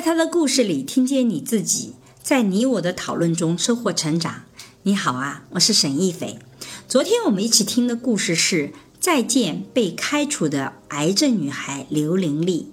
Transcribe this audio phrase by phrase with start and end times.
[0.00, 1.92] 在他的故事里听见你自己，
[2.22, 4.44] 在你我的讨论中收获成长。
[4.84, 6.38] 你好啊，我是沈亦斐。
[6.88, 8.68] 昨天我们一起听的故事是
[8.98, 12.72] 《再见被开除的癌症女孩刘玲丽》。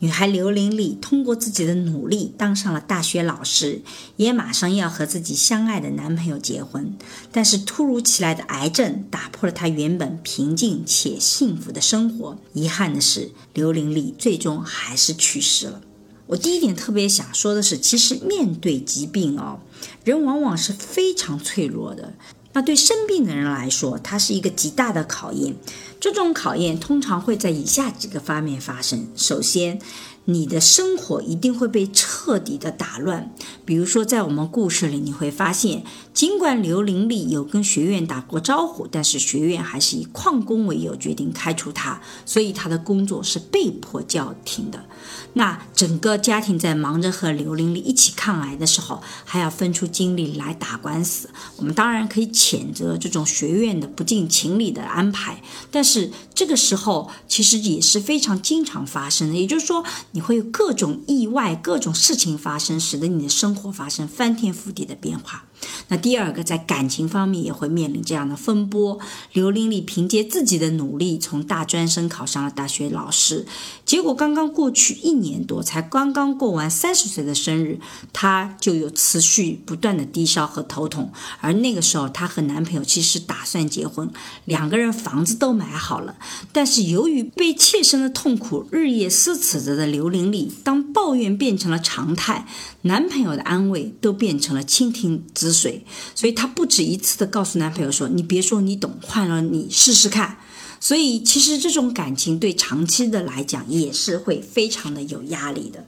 [0.00, 3.82] 女孩刘玲丽通过自己的努力当上了大学老师，
[4.16, 6.96] 也马上要和自己相爱的男朋友结婚。
[7.30, 12.36] 但是突如其来的癌症打破了她原本平静且幸福的生活。
[12.54, 15.80] 遗憾的是，刘玲丽最终还是去世了。
[16.26, 19.60] 我第一点特别想说的是，其实面对疾病哦，
[20.04, 22.14] 人往往是非常脆弱的。
[22.52, 25.54] 那对生病的人来说，它是一个极大的考验。
[26.00, 29.78] 这种考验通常会在以下几个方面发生：首先，
[30.26, 33.34] 你的生活一定会被彻底的打乱。
[33.64, 44.84] 比如说，在我们故事里，你会发现，尽管刘玲丽有跟学院打过招呼，但是学院还是以旷工为由决定开除她，所以她的工作是被迫叫停的。
[45.32, 51.28] 那整个家庭在忙着和刘玲丽一起抗癌的时候，还要分出精力来打官司。
[51.56, 59.36] 我们当然可以谴责这种学院的不近情理的安排，但是这个时候其实也是非常经常发生的。
[59.36, 59.84] 也就是说，
[60.16, 65.45] 你会有各种意外、各种事情发生，使得你的生活发生翻天覆地的变化。
[65.88, 68.98] 那第二个，在感情方面也会面临这样的风波。
[69.32, 73.46] 刘玲丽凭借自己的努力，从大专生考上了大学老师，
[73.84, 77.78] 结果刚刚过去一年多，才刚刚过完三十岁的生日，
[78.12, 81.12] 她就有持续不断的低烧和头痛。
[81.40, 84.10] 而那个时候，她和男朋友其实打算结婚，
[84.44, 86.16] 两个人房子都买好了，
[86.52, 92.46] 但是由于被切身的痛苦日夜撕扯着的刘玲丽，当抱怨变成了常态，
[92.82, 95.84] 男朋友的安慰都变成了蜻蜓止水。
[96.14, 100.38] 所以她不止一次的告诉男朋友说：“你别说你懂，换了你试试看。”
[100.78, 105.86] 所以其实这种感情对长期的来讲也是会非常的有压力的。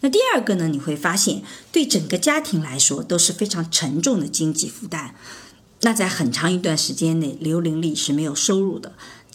[0.00, 5.14] 那第二个呢，你会发现对整个家庭来说都是非常沉重的经济负担。
[5.82, 8.94] 那在很长一段时间内，刘玲丽是没有收入的。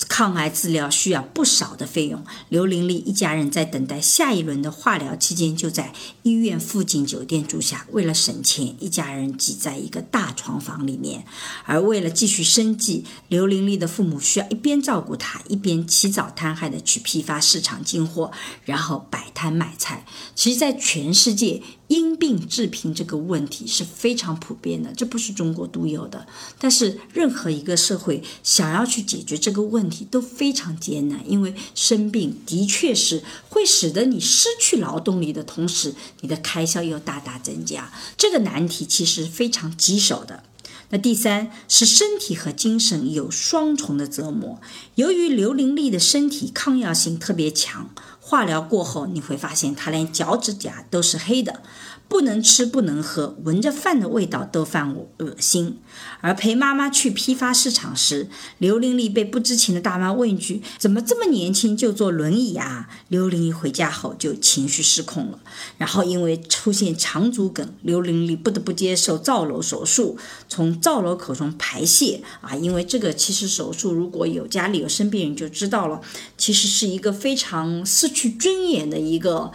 [0.10, 7.86] 抗癌治疗需要不少的费用，刘玲丽一家人在等待下一轮的化疗期间，就在医院附近酒店住下。
[7.92, 11.26] 为了省钱，一家人挤在一个大床房里面。
[11.66, 18.32] 而为了继续生计，刘玲丽的父母需要一边照顾她，一边起早贪黑的去批发市场进货，
[18.66, 20.06] 然后摆摊卖菜。
[20.36, 21.62] 其实，在全世界。
[21.88, 26.26] 因病致贫这个问题是非常普遍的，这不是中国独有的。
[26.58, 37.94] 但是任何一个社会想要去解决这个问题都非常艰难，因为生病的确是会使得你失去劳动力的同时，你的开销又大大增加。
[38.18, 40.44] 这个难题其实非常棘手的。
[40.90, 44.60] 那第三是身体和精神有双重的折磨。
[44.96, 47.92] 由于刘玲丽的身体抗药性特别强。
[48.28, 51.62] 化疗过后，你会发现他连脚趾甲都是黑的，
[52.08, 55.80] 不能吃不能喝，闻着饭的味道都犯恶心。
[56.22, 65.40] 而陪妈妈去批发市场时，刘玲丽被不知情的大妈问一句：“怎么这么年轻就坐轮椅啊？”刘玲丽回家后就情绪失控了，
[65.78, 70.18] 然后因为出现肠阻梗，刘玲丽不得不接受造瘘手术，
[70.48, 72.56] 从造瘘口中排泄啊。
[72.56, 76.02] 因为这个其实手术如果有家里有生病人就知道了，
[76.38, 79.52] 其实是一个非常失去尊严的一个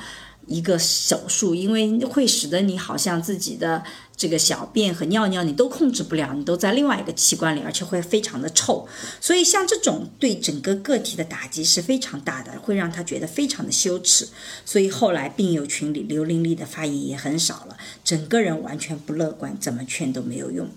[0.50, 3.82] 一个手术，因为会使得你好像自己的。
[4.20, 8.86] 这个小便和尿尿你都控制不了，你都在另外一个器官里，而且会非常的臭。
[9.18, 14.28] 所以像这种对整个个体的打击是非常大的，会让他觉得非常的羞耻。
[14.66, 20.68] 所以后来病友群里刘玲丽的发言也很少了，整个人完全不乐观，怎么劝都没有用。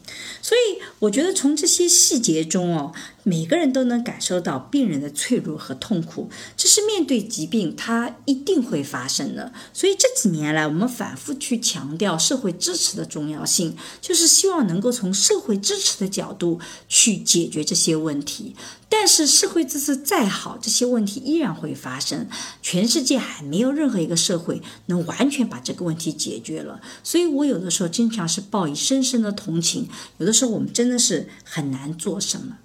[0.41, 9.53] 所以我觉得从这些细节中哦，每个人都能感受到病人的脆弱和痛苦，这是面对疾病它一定会发生的。
[9.71, 13.43] 所以这几年来，我们反复去强调社会支持的重要。
[13.53, 18.55] 性就是希望能够从社会支持的角度去解决这些问题，
[18.89, 22.27] 但是社会支持再好，这些问题依然会发生。
[22.61, 29.87] 全世界还没有任何一个社会能完全把这个问题解决了，所以我有的时候经常是报以深深的同情。
[30.17, 32.57] 有的时候我们真的是很难做什么。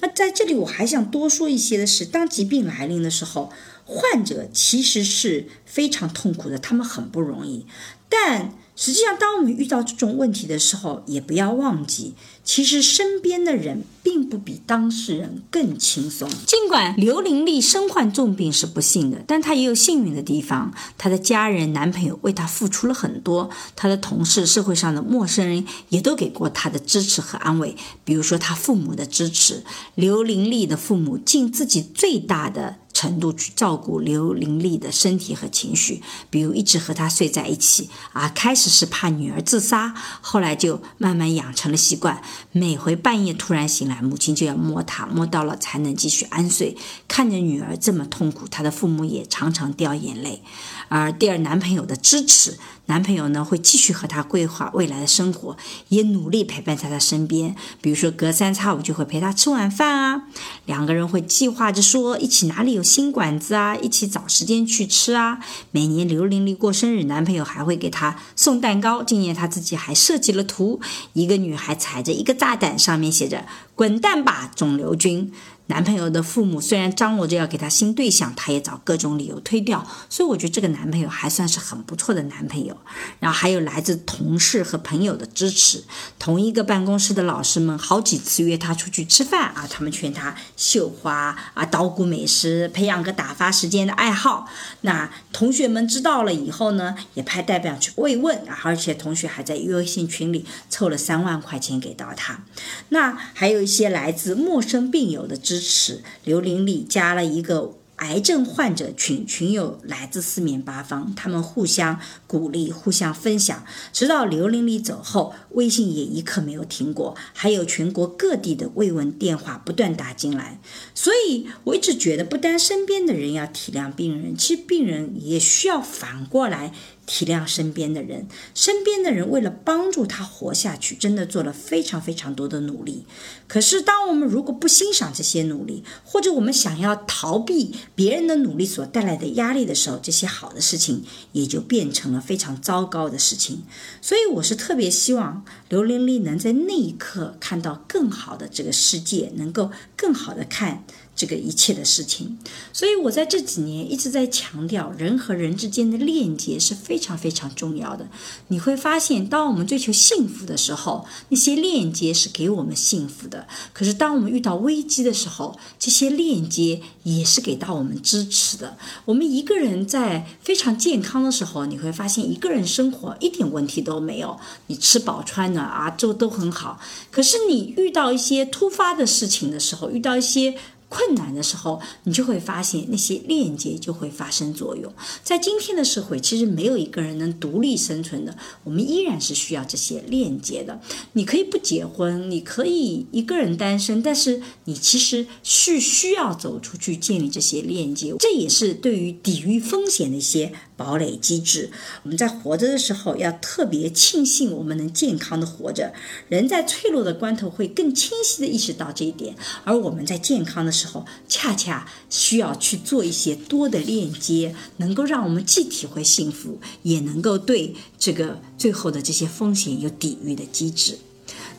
[0.00, 3.50] 那在这里我还想多说一些的是，当疾病来临的时候，
[3.90, 7.66] 患者其实是非常痛苦的，他们很不容易，
[8.08, 8.52] 但。
[8.76, 16.30] 实际上，当我们遇到这种问题的时候，也不要忘记，其实身边的人并不比当事人更轻松。
[16.46, 20.72] 尽管刘玲丽身患重病是不幸的，但她也有幸运的地方。
[20.96, 27.76] 她的家人、男朋友为她付出了很多，她的同事、社会上的陌生人也都给过她的支持和安慰。
[28.02, 29.62] 比如说，她父母的支持，
[29.94, 32.76] 刘玲丽的父母尽自己最大的。
[33.00, 38.28] 程度去照顾刘玲丽的身体和情绪，比如一直和她睡在一起啊。
[38.28, 42.20] 开始是怕女儿自杀，后来就慢慢养成了习惯，
[42.52, 46.76] 每回半夜突然醒来，母亲就要摸她，摸到了才能继续安睡。
[47.08, 50.42] 看着女儿这么痛苦，她的父母也常常掉眼泪。
[50.88, 52.58] 而第二，男朋友的支持。
[52.86, 55.56] 男朋友呢会继续和她规划未来的生活，
[55.90, 57.54] 也努力陪伴在她身边。
[57.80, 60.22] 比如说隔三差五就会陪她吃晚饭啊，
[60.66, 65.38] 两个人会计划着说一起哪里有新馆子啊，一起找时间去吃啊。
[65.70, 69.04] 每年刘玲玲过生日，男朋友还会给她送蛋糕。
[69.04, 70.80] 今年她自己还设计了图，
[71.12, 73.46] 一个女孩踩着一个炸弹，上面写着
[73.76, 75.32] “滚蛋吧，肿瘤君”。
[75.70, 82.76] 男朋友的父母虽然张罗着要给他新对象，他也找各种理由推掉，所以我觉得这个男朋友还算是很不错的男朋友。
[83.20, 85.84] 然后还有来自同事和朋友的支持，
[86.18, 94.48] 同一个办公室的老师们好几次约他出去吃饭啊，他们劝他绣花啊，捣鼓美食，培养个打发时间的爱好。
[94.80, 102.40] 那同学们知道了以后呢，也派代表去慰问，而且同学还在微信群里凑了三万块钱给到他。
[102.88, 105.59] 那还有一些来自陌生病友的支。
[105.60, 113.62] 支持刘玲丽加了一个癌症患者群，群友来自四面八方，他们互相鼓励，互相分享。
[113.92, 120.58] 直到刘玲丽走后，微信也一刻没有停过，还有全国各地的慰问电话不断打进来。
[120.94, 126.72] 所以我一直觉得，不单身边的人要体谅病人，其实病人也需要反过来。
[127.12, 133.04] 体谅身边的人，身边的人为了帮助他活下去，真的做了非常非常多的努力。
[133.48, 141.02] 可是，当我们如果不欣赏这些努力，或者我们想要逃避别人的努力所带来的压力的时候，这些好的事情
[141.32, 143.64] 也就变成了非常糟糕的事情。
[144.00, 150.84] 所以，我是特别希望刘玲丽能在那一刻看到更好的这个世界，能够更好的看。
[151.20, 152.38] 这个一切的事情，
[152.72, 158.08] 所以我在这几年一直在强调，人和人之间的链接是非常非常重要的。
[158.48, 168.78] 你会发现，当我们追求幸福的时候，那些链接是给我们幸福的；可是当我们遇到危机的时候，这些链接也是给到我们支持的。
[169.04, 176.80] 我们一个人在非常健康的时候，你会发现一个人生活一点问题都没有，你吃饱穿暖啊，就都很好。
[177.10, 180.56] 可是你遇到一些突发的事情的时候，遇到一些。
[180.90, 184.92] 困难的时候，你就会发现那些链接就会发生作用。
[185.22, 190.80] 在今天的社会，其实没有一个人能独立生存的，我们依然是需要这些链接的。
[191.12, 198.12] 你可以不结婚，你可以一个人单身，但是你其实是需要走出去建立这些链接。
[198.18, 201.70] 这也是对于抵御风险的一些堡垒机制。
[202.02, 205.92] 我们在活着的时候，要特别庆幸我们能健康的活着。
[206.28, 210.72] 人在脆弱的关头会更清晰的意识到这一点，而我们在健康的。
[210.80, 220.98] 时候，恰恰需要去做一些多的链接，能够让我们既体会幸福，也能够对这个最后的这些风险有抵御的机制。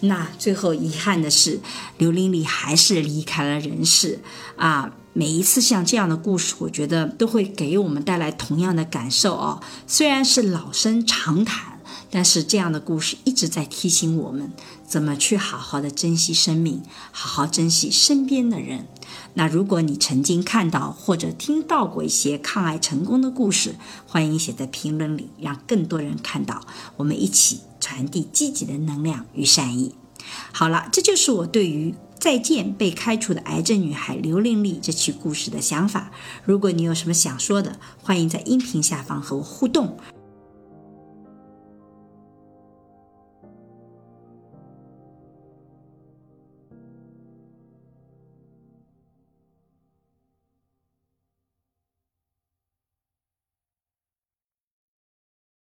[0.02, 1.60] 那最后遗憾的是，
[1.98, 4.20] 刘玲丽还是离开了人世
[4.56, 4.96] 啊！
[5.14, 9.62] 每一次像这样的故事，我觉得都会给我们带来同样的感受哦。
[9.86, 11.71] 虽然是老生常谈。
[12.12, 14.52] 但是这样的故事一直在提醒我们，
[14.86, 18.86] 怎么去好好的珍惜生命，好好珍惜身边的人。
[19.34, 23.76] 那如果你曾经看到或者听到过一些抗癌成功的故事，
[24.06, 26.62] 欢迎写在评论里，让更多人看到。
[26.98, 29.96] 我们一起传递积极的能量与善意。
[30.52, 36.12] 好了，这就是我对于再见被开除的癌症女孩刘玲丽这期故事的想法。
[36.44, 39.98] 如果你有什么想说的，欢迎在音频下方和我互动。